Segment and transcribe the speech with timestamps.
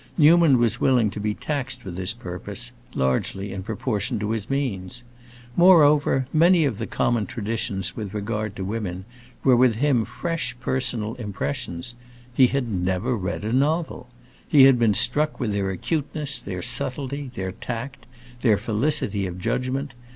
[0.17, 5.03] Newman was willing to be taxed for this purpose, largely, in proportion to his means.
[5.55, 9.05] Moreover, many of the common traditions with regard to women
[9.43, 11.93] were with him fresh personal impressions;
[12.33, 14.09] he had never read a novel!
[14.47, 18.07] He had been struck with their acuteness, their subtlety, their tact,
[18.41, 19.93] their felicity of judgment.